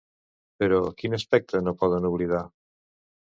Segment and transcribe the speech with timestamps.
[0.61, 2.43] Però, quin aspecte no poden oblidar?